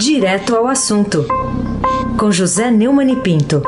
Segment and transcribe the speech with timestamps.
[0.00, 1.26] Direto ao assunto,
[2.18, 3.62] com José Neumann e Pinto.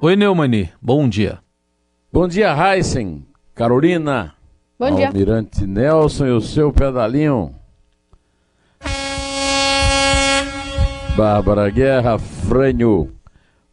[0.00, 1.40] Oi, Neumani, bom dia.
[2.12, 3.26] Bom dia, Heisen,
[3.56, 4.36] Carolina,
[4.78, 5.08] Bom dia.
[5.08, 7.56] Almirante Nelson e o seu pedalinho.
[11.16, 13.12] Bárbara Guerra, Frânio,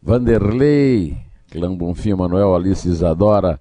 [0.02, 1.16] Vanderlei,
[1.52, 3.60] Clã Bonfim, Manuel, Alice Isadora.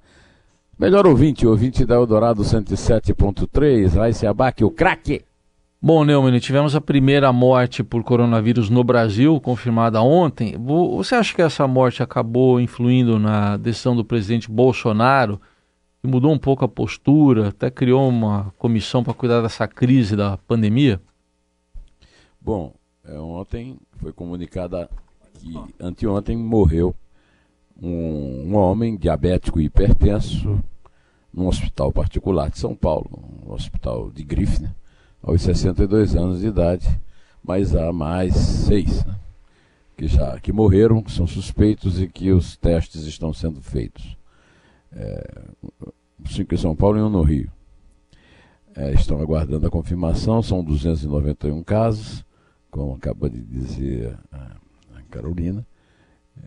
[0.79, 5.23] Melhor ouvinte, ouvinte da Eldorado 107.3, Raíssa Abac, o craque.
[5.81, 10.55] Bom, Neumann, tivemos a primeira morte por coronavírus no Brasil, confirmada ontem.
[10.57, 15.39] Vo- Você acha que essa morte acabou influindo na decisão do presidente Bolsonaro,
[16.01, 20.37] que mudou um pouco a postura, até criou uma comissão para cuidar dessa crise da
[20.47, 20.99] pandemia?
[22.41, 22.73] Bom,
[23.05, 24.89] é, ontem foi comunicada
[25.39, 26.95] que anteontem morreu
[27.81, 30.59] um, um homem diabético e hipertenso
[31.33, 33.09] num hospital particular de São Paulo,
[33.45, 34.73] um hospital de grife, né?
[35.21, 36.87] aos 62 anos de idade,
[37.43, 39.15] mas há mais seis né?
[39.95, 44.15] que já que morreram, que são suspeitos e que os testes estão sendo feitos.
[44.91, 45.43] É,
[46.29, 47.51] cinco em São Paulo e um no Rio.
[48.75, 52.23] É, estão aguardando a confirmação, são 291 casos,
[52.69, 54.55] como acaba de dizer a,
[55.09, 55.65] Carolina.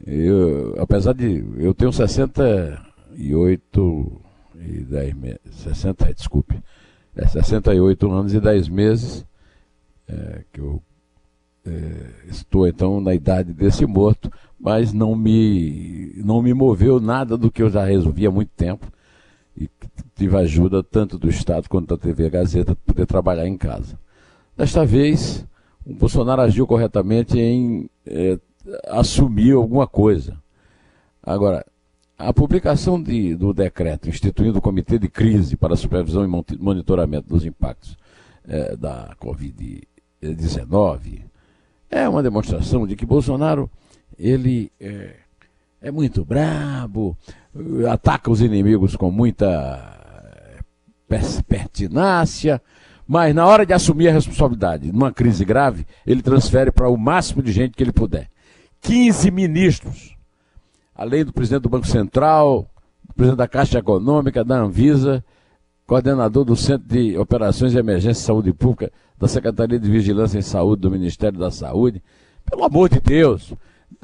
[0.07, 1.45] Eu, apesar de.
[1.59, 4.23] Eu tenho 68
[4.57, 5.41] e 10 meses.
[5.51, 6.59] 60, desculpe.
[7.15, 9.27] É 68 anos e 10 meses
[10.11, 10.83] é, que eu
[11.67, 17.51] é, estou então na idade desse morto, mas não me, não me moveu nada do
[17.51, 18.91] que eu já resolvi há muito tempo
[19.57, 19.69] e
[20.17, 23.99] tive ajuda tanto do Estado quanto da TV Gazeta para poder trabalhar em casa.
[24.57, 25.47] Desta vez,
[25.85, 28.39] o Bolsonaro agiu corretamente em é,
[28.87, 30.37] assumir alguma coisa.
[31.23, 31.65] Agora,
[32.19, 37.45] a publicação de, do decreto instituindo o Comitê de Crise para Supervisão e Monitoramento dos
[37.45, 37.97] Impactos
[38.47, 41.31] é, da Covid-19
[41.91, 43.69] é uma demonstração de que Bolsonaro
[44.19, 45.17] ele é,
[45.81, 47.17] é muito brabo,
[47.55, 49.49] eh, ataca os inimigos com muita
[51.09, 52.63] eh, pertinácia,
[53.09, 57.43] mas na hora de assumir a responsabilidade numa crise grave, ele transfere para o máximo
[57.43, 58.30] de gente que ele puder.
[58.81, 60.17] 15 ministros,
[60.95, 62.69] além do presidente do Banco Central,
[63.07, 65.25] do presidente da Caixa Econômica, da Anvisa,
[65.87, 70.43] coordenador do Centro de Operações de Emergência e Saúde Pública, da Secretaria de Vigilância em
[70.43, 72.03] Saúde do Ministério da Saúde.
[72.49, 73.53] Pelo amor de Deus,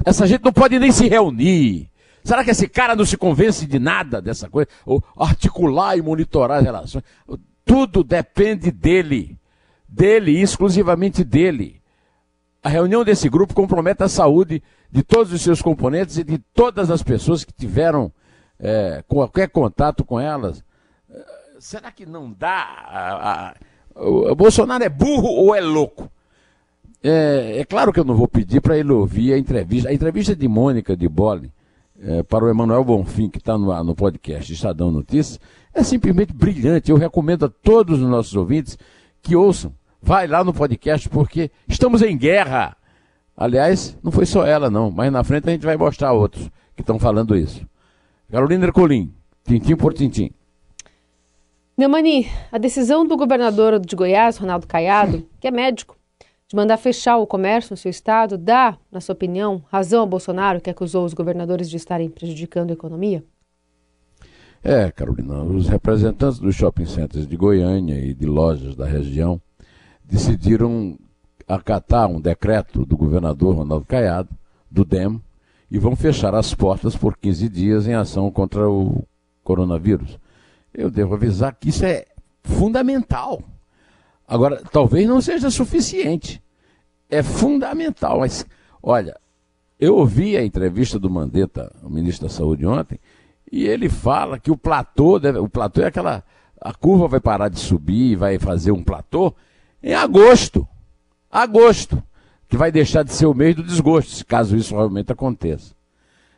[0.05, 1.89] essa gente não pode nem se reunir.
[2.23, 4.67] Será que esse cara não se convence de nada dessa coisa?
[4.85, 7.03] Ou articular e monitorar as relações?
[7.63, 9.37] Tudo depende dele.
[9.87, 11.76] Dele, exclusivamente dele.
[12.67, 14.61] A reunião desse grupo compromete a saúde
[14.91, 18.11] de todos os seus componentes e de todas as pessoas que tiveram
[18.59, 20.61] é, qualquer contato com elas.
[21.09, 21.25] É,
[21.59, 23.55] Será que não dá?
[23.95, 26.11] o Bolsonaro é burro ou é louco?
[27.01, 29.87] É, é claro que eu não vou pedir para ele ouvir a entrevista.
[29.87, 31.53] A entrevista de Mônica de Bolle
[32.01, 35.39] é, para o Emanuel Bonfim, que está no, no podcast Estadão Notícias,
[35.73, 36.91] é simplesmente brilhante.
[36.91, 38.77] Eu recomendo a todos os nossos ouvintes
[39.21, 39.71] que ouçam.
[40.01, 42.77] Vai lá no podcast, porque estamos em guerra.
[43.35, 46.81] Aliás, não foi só ela, não, mas na frente a gente vai mostrar outros que
[46.81, 47.65] estão falando isso.
[48.31, 49.13] Carolina Ercolim,
[49.43, 50.31] tintim por tintim.
[51.77, 55.95] Neumani, a decisão do governador de Goiás, Ronaldo Caiado, que é médico,
[56.47, 60.61] de mandar fechar o comércio no seu estado, dá, na sua opinião, razão ao Bolsonaro,
[60.61, 63.23] que acusou os governadores de estarem prejudicando a economia?
[64.63, 69.39] É, Carolina, os representantes dos shopping centers de Goiânia e de lojas da região
[70.07, 70.97] decidiram
[71.47, 74.29] acatar um decreto do governador Ronaldo Caiado,
[74.69, 75.21] do DEM,
[75.69, 79.03] e vão fechar as portas por 15 dias em ação contra o
[79.43, 80.17] coronavírus.
[80.73, 82.05] Eu devo avisar que isso é
[82.43, 83.41] fundamental.
[84.27, 86.41] Agora, talvez não seja suficiente.
[87.09, 88.45] É fundamental, mas
[88.81, 89.17] olha,
[89.79, 92.99] eu ouvi a entrevista do Mandetta, o ministro da Saúde ontem,
[93.49, 96.23] e ele fala que o platô, deve, o platô é aquela.
[96.59, 99.33] A curva vai parar de subir vai fazer um platô
[99.81, 100.67] em agosto.
[101.31, 102.01] Agosto.
[102.47, 105.75] Que vai deixar de ser o mês do desgosto, caso isso realmente aconteça.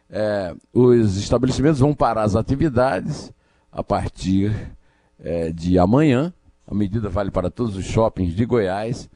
[0.10, 3.32] É, os estabelecimentos vão parar as atividades
[3.72, 4.52] a partir
[5.20, 6.34] é, de amanhã.
[6.66, 9.08] A medida vale para todos os shoppings de Goiás.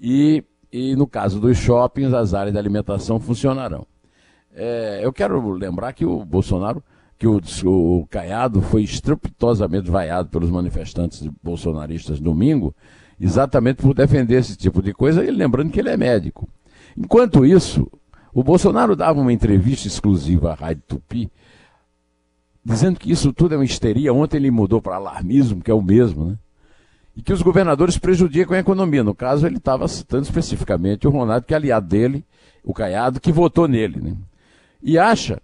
[0.00, 0.42] E,
[0.72, 3.86] e no caso dos shoppings, as áreas de alimentação funcionarão.
[4.54, 6.82] É, eu quero lembrar que o Bolsonaro
[7.18, 12.74] que o, o Caiado foi estrepitosamente vaiado pelos manifestantes bolsonaristas domingo,
[13.20, 16.48] exatamente por defender esse tipo de coisa, e lembrando que ele é médico.
[16.96, 17.90] Enquanto isso,
[18.32, 21.30] o Bolsonaro dava uma entrevista exclusiva à Rádio Tupi,
[22.64, 24.12] dizendo que isso tudo é uma histeria.
[24.12, 26.38] Ontem ele mudou para alarmismo, que é o mesmo, né?
[27.18, 29.02] e que os governadores prejudicam a economia.
[29.02, 32.24] No caso, ele estava citando especificamente o Ronaldo, que é aliado dele,
[32.62, 34.00] o Caiado, que votou nele.
[34.00, 34.14] Né?
[34.80, 35.42] E acha,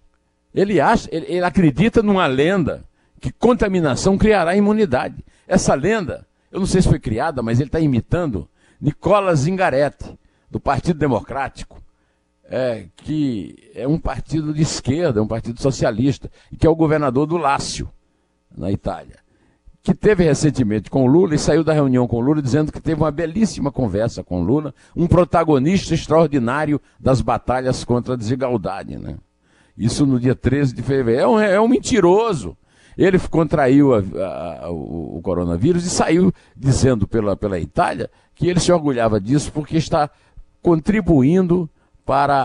[0.54, 2.84] ele acha, ele, ele acredita numa lenda
[3.20, 5.16] que contaminação criará imunidade.
[5.48, 6.24] Essa lenda,
[6.54, 8.48] eu não sei se foi criada, mas ele está imitando
[8.80, 10.18] Nicolas Zingaretti,
[10.50, 11.82] do Partido Democrático,
[12.44, 17.26] é, que é um partido de esquerda, um partido socialista, e que é o governador
[17.26, 17.90] do Lácio,
[18.56, 19.24] na Itália
[19.84, 22.80] que teve recentemente com o Lula e saiu da reunião com o Lula dizendo que
[22.80, 28.96] teve uma belíssima conversa com o Lula, um protagonista extraordinário das batalhas contra a desigualdade.
[28.96, 29.16] Né?
[29.76, 31.20] Isso no dia 13 de fevereiro.
[31.20, 32.56] É um, é um mentiroso.
[32.96, 38.60] Ele contraiu a, a, o, o, coronavírus e saiu dizendo pela, pela Itália que ele
[38.60, 40.10] se orgulhava disso porque está
[40.62, 41.68] contribuindo
[42.04, 42.42] para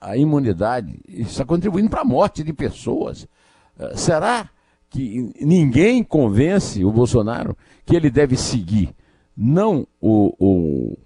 [0.00, 3.24] a, a imunidade, está contribuindo para a morte de pessoas.
[3.78, 4.48] Uh, será?
[4.90, 7.56] que ninguém convence o Bolsonaro
[7.86, 8.92] que ele deve seguir
[9.36, 10.34] não o.
[10.38, 10.98] o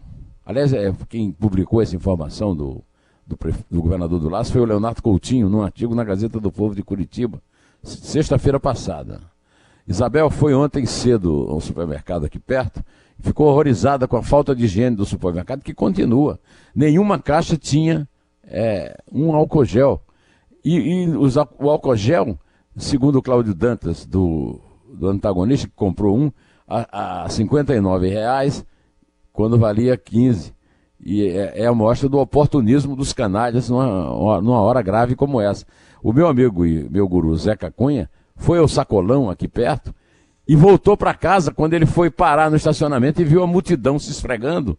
[0.45, 2.83] aliás, é, quem publicou essa informação do,
[3.27, 3.39] do,
[3.71, 6.83] do governador do Laço foi o Leonardo Coutinho, num artigo na Gazeta do Povo de
[6.83, 7.41] Curitiba,
[7.85, 9.21] sexta-feira passada.
[9.87, 12.83] Isabel foi ontem cedo ao supermercado aqui perto
[13.19, 16.41] e ficou horrorizada com a falta de higiene do supermercado, que continua.
[16.75, 18.09] Nenhuma caixa tinha
[18.45, 20.03] é, um álcool gel.
[20.65, 22.39] E, e os, o álcool gel
[22.77, 24.61] segundo o Cláudio Dantas, do,
[24.93, 26.33] do antagonista, que comprou um
[26.67, 28.65] a, a 59 reais,
[29.33, 30.55] quando valia 15.
[31.01, 35.67] E é, é a mostra do oportunismo dos canalhas numa, numa hora grave como essa.
[36.05, 39.95] O meu amigo e meu guru Zeca Cunha foi ao sacolão aqui perto
[40.47, 44.11] e voltou para casa quando ele foi parar no estacionamento e viu a multidão se
[44.11, 44.79] esfregando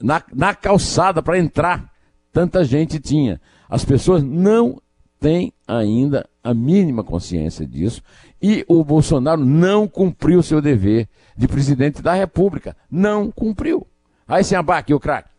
[0.00, 1.90] na, na calçada para entrar.
[2.32, 3.40] Tanta gente tinha.
[3.68, 4.80] As pessoas não
[5.18, 8.00] têm ainda a mínima consciência disso
[8.40, 12.76] e o Bolsonaro não cumpriu seu dever de presidente da República.
[12.88, 13.84] Não cumpriu.
[14.24, 15.30] Aí sem abaque, o craque.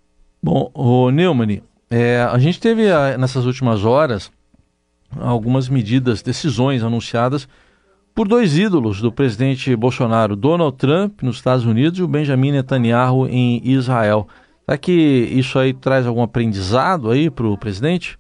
[0.44, 2.84] Bom, o Neumann, é, a gente teve
[3.18, 4.30] nessas últimas horas
[5.20, 7.48] algumas medidas, decisões anunciadas
[8.14, 13.28] por dois ídolos do presidente Bolsonaro, Donald Trump nos Estados Unidos e o Benjamin Netanyahu
[13.28, 14.28] em Israel.
[14.66, 18.20] Será que isso aí traz algum aprendizado aí para o presidente?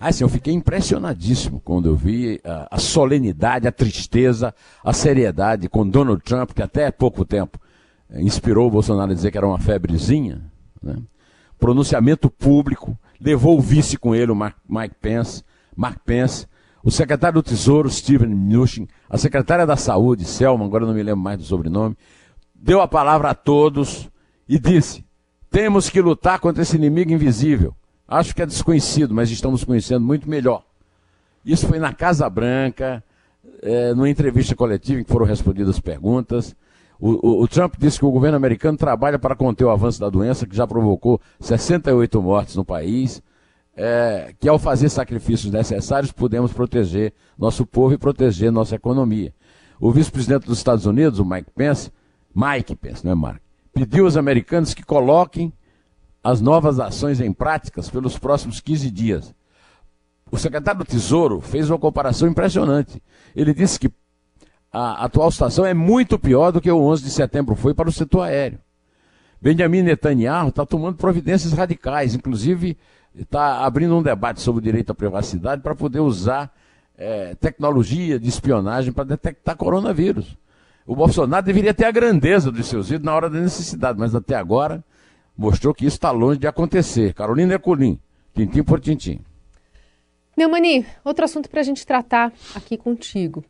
[0.00, 4.54] Assim, eu fiquei impressionadíssimo quando eu vi a, a, solenidade, a tristeza,
[4.84, 7.58] a seriedade com Donald Trump, que até pouco tempo
[8.08, 10.40] eh, inspirou o Bolsonaro a dizer que era uma febrezinha.
[10.80, 10.96] Né?
[11.58, 15.42] Pronunciamento público, levou o vice com ele, o Mike Pence,
[15.76, 16.46] Mark Pence,
[16.82, 21.20] o secretário do Tesouro, Steven Mnuchin, a secretária da Saúde, Selma, agora não me lembro
[21.20, 21.96] mais do sobrenome,
[22.54, 24.08] deu a palavra a todos
[24.48, 25.04] e disse:
[25.50, 27.74] temos que lutar contra esse inimigo invisível
[28.08, 30.64] Acho que é desconhecido, mas estamos conhecendo muito melhor.
[31.44, 33.04] Isso foi na Casa Branca,
[33.60, 36.56] é, numa entrevista coletiva em que foram respondidas perguntas.
[37.00, 40.10] O, o, o, Trump disse que o governo americano trabalha para conter o avanço da
[40.10, 43.22] doença, que já provocou 68 mortes no país,
[43.76, 49.32] é, que ao fazer sacrifícios necessários podemos proteger nosso povo e proteger nossa economia.
[49.80, 51.92] O vice-presidente dos Estados Unidos, o Mike Pence,
[52.34, 53.40] Mike Pence, não é Mark,
[53.72, 55.52] pediu aos americanos que coloquem
[56.22, 59.34] as novas ações em práticas pelos próximos 15 dias.
[60.30, 63.00] O secretário do Tesouro fez uma comparação impressionante.
[63.34, 63.90] Ele disse que
[64.72, 67.92] a atual situação é muito pior do que o 11 de setembro foi para o
[67.92, 68.58] setor aéreo.
[69.40, 72.76] Benjamin Netanyahu está tomando providências radicais, inclusive
[73.14, 76.52] está abrindo um debate sobre o direito à privacidade para poder usar
[76.96, 80.36] é, tecnologia de espionagem para detectar coronavírus.
[80.86, 84.34] O Bolsonaro deveria ter a grandeza dos seus ídolos na hora da necessidade, mas até
[84.34, 84.82] agora
[85.36, 87.14] mostrou que isso está longe de acontecer.
[87.14, 88.00] Carolina Ecolim,
[88.34, 89.20] tintim por tintim.
[90.36, 93.44] Neumani, outro assunto para a gente tratar aqui contigo.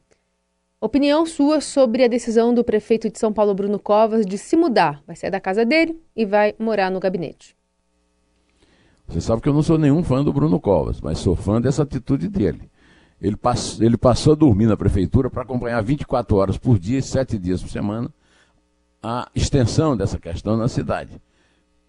[0.81, 5.03] Opinião sua sobre a decisão do prefeito de São Paulo, Bruno Covas, de se mudar.
[5.05, 7.57] Vai sair da casa dele e vai morar no gabinete.
[9.09, 11.83] Você sabe que eu não sou nenhum fã do Bruno Covas, mas sou fã dessa
[11.83, 12.71] atitude dele.
[13.21, 13.37] Ele,
[13.81, 17.71] ele passou a dormir na prefeitura para acompanhar 24 horas por dia, 7 dias por
[17.71, 18.09] semana,
[19.03, 21.21] a extensão dessa questão na cidade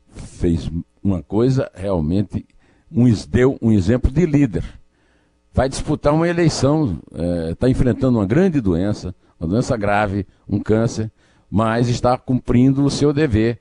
[0.08, 0.72] fez
[1.04, 2.44] uma coisa realmente,
[2.92, 4.64] um, deu um exemplo de líder.
[5.60, 6.98] Vai disputar uma eleição,
[7.52, 11.12] está é, enfrentando uma grande doença, uma doença grave, um câncer,
[11.52, 13.60] mas está cumprindo o seu dever,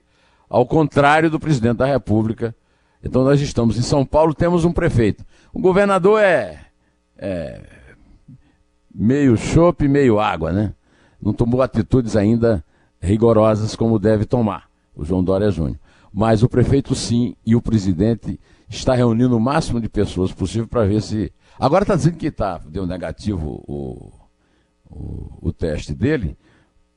[0.48, 2.54] ao contrário do presidente da República.
[3.02, 5.24] Então nós estamos em São Paulo, temos um prefeito.
[5.52, 6.66] O governador é,
[7.16, 7.62] é
[8.94, 10.74] meio chope, meio água, né?
[11.20, 12.64] Não tomou atitudes ainda
[13.02, 15.80] rigorosas como deve tomar, o João Dória Júnior.
[16.12, 20.84] Mas o prefeito sim e o presidente está reunindo o máximo de pessoas possível para
[20.84, 21.32] ver se.
[21.58, 24.12] Agora está dizendo que tá, deu negativo o,
[24.88, 26.36] o, o teste dele.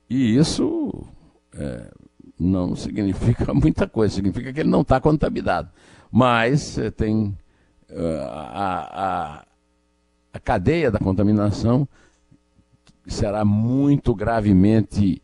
[0.09, 1.05] E isso
[1.53, 1.91] é,
[2.39, 5.69] não significa muita coisa, significa que ele não está contaminado.
[6.11, 7.37] Mas é, tem
[7.89, 8.79] uh, a,
[9.39, 9.45] a,
[10.33, 11.87] a cadeia da contaminação
[13.07, 15.21] será muito gravemente,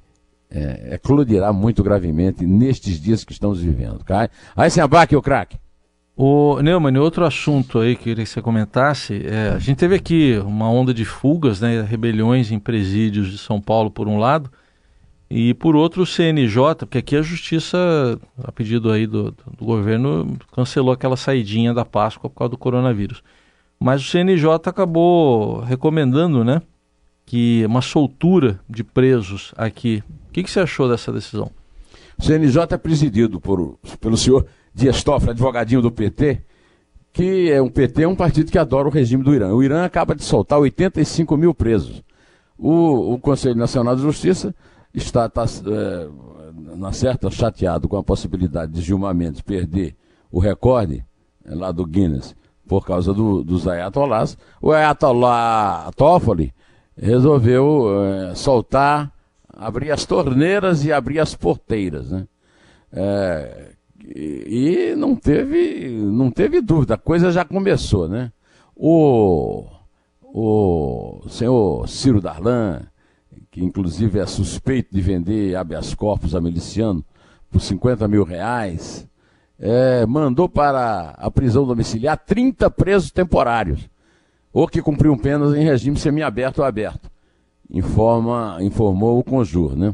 [0.49, 4.03] é, eclodirá muito gravemente nestes dias que estamos vivendo.
[4.03, 4.29] Cai?
[4.55, 5.57] Aí se abaque o craque.
[6.15, 10.41] O Neumann, outro assunto aí que queria que você comentasse, é, a gente teve aqui
[10.43, 14.49] uma onda de fugas, né, rebeliões em presídios de São Paulo por um lado,
[15.29, 17.77] e por outro o CNJ, porque aqui a justiça,
[18.43, 23.21] a pedido aí do, do governo, cancelou aquela saidinha da Páscoa por causa do coronavírus.
[23.79, 26.63] Mas o CNJ acabou recomendando, né,
[27.27, 30.01] que uma soltura de presos aqui.
[30.37, 31.49] Que, que você achou dessa decisão?
[32.15, 36.43] O CNJ é presidido por, pelo senhor Dias Toffoli, advogadinho do PT,
[37.11, 39.51] que é um PT é um partido que adora o regime do Irã.
[39.51, 42.03] O Irã acaba de soltar 85 mil presos.
[42.55, 44.53] O, o Conselho Nacional de Justiça
[44.93, 46.07] está, está é,
[46.75, 49.95] na certa chateado com a possibilidade de Gilmar Mendes perder
[50.31, 51.03] o recorde
[51.45, 52.35] é, lá do Guinness
[52.67, 54.37] por causa do, dos ayatollahs.
[54.61, 56.53] O ayatollah Toffoli
[56.95, 59.16] resolveu é, soltar,
[59.49, 62.27] abrir as torneiras e abrir as porteiras, né?
[62.91, 63.71] É,
[64.05, 68.31] e não teve, não teve dúvida, a coisa já começou, né?
[68.75, 69.65] O,
[70.21, 72.83] o senhor Ciro Darlan,
[73.49, 77.03] que inclusive é suspeito de vender habeas corpus a miliciano
[77.49, 79.07] por 50 mil reais,
[79.59, 83.89] é, mandou para a prisão domiciliar 30 presos temporários,
[84.53, 87.09] ou que cumpriam penas em regime semiaberto ou aberto,
[87.69, 89.93] informa, informou o Conjur, né?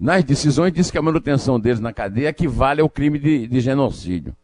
[0.00, 4.34] nas decisões diz que a manutenção deles na cadeia equivale ao crime de, de genocídio.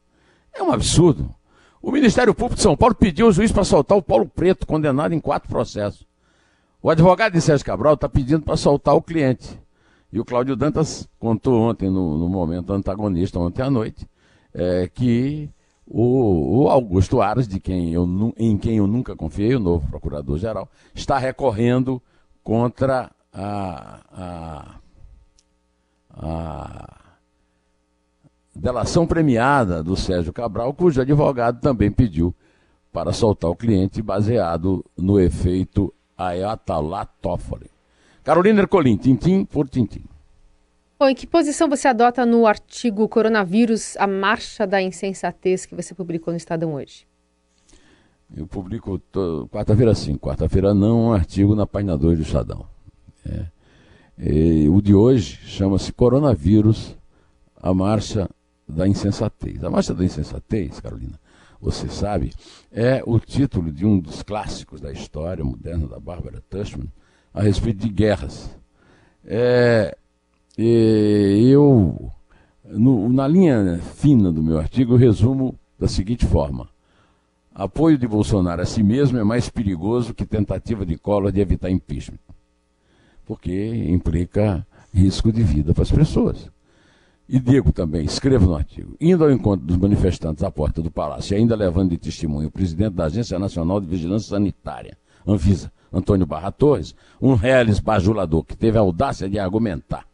[0.54, 1.34] É um absurdo.
[1.80, 5.14] O Ministério Público de São Paulo pediu ao juiz para soltar o Paulo Preto, condenado
[5.14, 6.06] em quatro processos.
[6.82, 9.58] O advogado de Sérgio Cabral está pedindo para soltar o cliente.
[10.12, 14.06] E o Cláudio Dantas contou ontem, no, no momento antagonista, ontem à noite,
[14.52, 15.48] é, que
[15.86, 20.68] o, o, Augusto Aras, de quem eu, em quem eu nunca confiei, o novo procurador-geral,
[20.94, 22.00] está recorrendo
[22.46, 24.76] contra a, a
[26.18, 27.16] a
[28.54, 32.32] delação premiada do Sérgio Cabral, cujo advogado também pediu
[32.92, 37.68] para soltar o cliente baseado no efeito Ayatollah Toffoli.
[38.22, 40.04] Carolina Ercolim, tintim por tintim.
[40.98, 45.94] Bom, em que posição você adota no artigo Coronavírus, a marcha da insensatez que você
[45.96, 47.06] publicou no Estadão hoje?
[48.34, 49.00] Eu publico
[49.50, 52.66] quarta-feira sim, quarta-feira não, um artigo na página 2 do Estadão.
[53.24, 53.46] É.
[54.18, 56.96] E, o de hoje chama-se Coronavírus,
[57.56, 58.28] a Marcha
[58.68, 59.62] da Insensatez.
[59.62, 61.18] A Marcha da Insensatez, Carolina,
[61.60, 62.32] você sabe,
[62.72, 66.90] é o título de um dos clássicos da história moderna da Bárbara Tushman
[67.32, 68.50] a respeito de guerras.
[69.24, 69.96] É,
[70.58, 72.10] eu,
[72.64, 76.68] no, na linha fina do meu artigo, resumo da seguinte forma.
[77.58, 81.70] Apoio de Bolsonaro a si mesmo é mais perigoso que tentativa de Collor de evitar
[81.70, 82.18] impeachment
[83.26, 86.48] porque implica risco de vida para as pessoas.
[87.28, 91.34] E digo também, escrevo no artigo, indo ao encontro dos manifestantes à porta do palácio
[91.34, 94.96] e ainda levando de testemunho o presidente da Agência Nacional de Vigilância Sanitária,
[95.26, 100.06] Anvisa, Antônio Barra Torres, um reales bajulador que teve a audácia de argumentar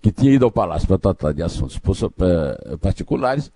[0.00, 3.52] que tinha ido ao palácio para tratar de assuntos eh, particulares,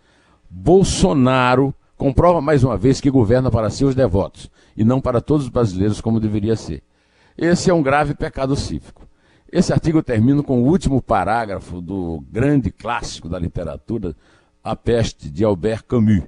[0.51, 5.51] Bolsonaro comprova mais uma vez que governa para seus devotos e não para todos os
[5.51, 6.83] brasileiros como deveria ser.
[7.37, 9.07] Esse é um grave pecado cívico.
[9.51, 14.15] Esse artigo termina com o último parágrafo do grande clássico da literatura,
[14.63, 16.25] A Peste, de Albert Camus.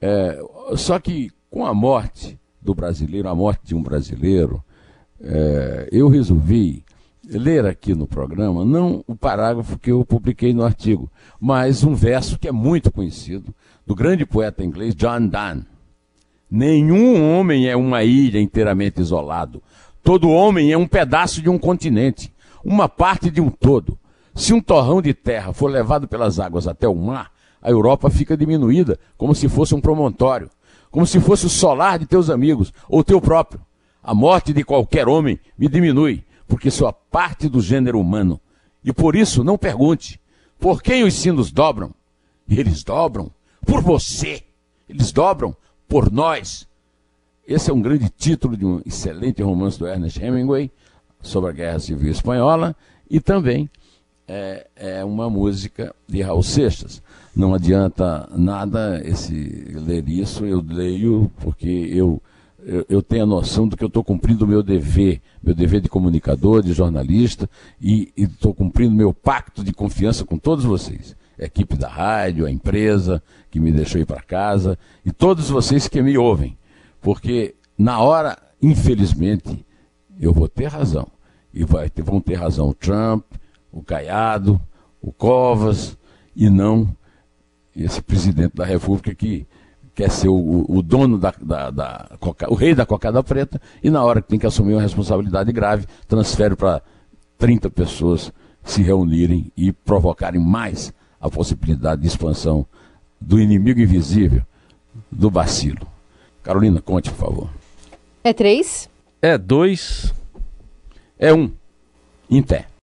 [0.00, 0.40] É,
[0.76, 4.62] só que com a morte do brasileiro, a morte de um brasileiro,
[5.20, 6.84] é, eu resolvi
[7.24, 12.38] ler aqui no programa, não o parágrafo que eu publiquei no artigo, mas um verso
[12.38, 13.54] que é muito conhecido,
[13.86, 15.66] do grande poeta inglês John Donne.
[16.50, 19.62] Nenhum homem é uma ilha inteiramente isolado.
[20.02, 22.32] Todo homem é um pedaço de um continente,
[22.64, 23.98] uma parte de um todo.
[24.34, 28.36] Se um torrão de terra for levado pelas águas até o mar, a Europa fica
[28.36, 30.50] diminuída, como se fosse um promontório,
[30.90, 33.60] como se fosse o solar de teus amigos, ou teu próprio.
[34.02, 38.40] A morte de qualquer homem me diminui, porque sou a parte do gênero humano.
[38.84, 40.20] E por isso não pergunte,
[40.58, 41.94] por quem os sinos dobram?
[42.48, 43.30] Eles dobram
[43.66, 44.42] por você.
[44.88, 45.56] Eles dobram
[45.88, 46.66] por nós.
[47.46, 50.70] Esse é um grande título de um excelente romance do Ernest Hemingway
[51.20, 52.74] sobre a Guerra Civil Espanhola
[53.10, 53.68] e também
[54.26, 57.02] é, é uma música de Raul Seixas.
[57.34, 59.34] Não adianta nada esse
[59.74, 62.20] ler isso, eu leio porque eu
[62.64, 65.88] eu, eu tenha noção do que eu estou cumprindo o meu dever, meu dever de
[65.88, 67.50] comunicador, de jornalista,
[67.80, 71.16] e estou cumprindo meu pacto de confiança com todos vocês.
[71.38, 76.02] Equipe da rádio, a empresa que me deixou ir para casa, e todos vocês que
[76.02, 76.56] me ouvem.
[77.00, 79.64] Porque na hora, infelizmente,
[80.20, 81.08] eu vou ter razão.
[81.52, 83.24] E ter, vão ter razão o Trump,
[83.70, 84.60] o Caiado,
[85.00, 85.98] o Covas,
[86.34, 86.94] e não
[87.74, 89.46] esse presidente da República que
[89.94, 93.90] quer ser o, o dono da, da, da coca, o rei da cocada preta, e
[93.90, 96.82] na hora que tem que assumir uma responsabilidade grave, transfere para
[97.38, 102.66] 30 pessoas se reunirem e provocarem mais a possibilidade de expansão
[103.20, 104.42] do inimigo invisível,
[105.10, 105.86] do bacilo.
[106.42, 107.50] Carolina, conte, por favor.
[108.24, 108.90] É três?
[109.22, 110.12] É dois.
[111.16, 111.52] É um.
[112.28, 112.66] Em pé.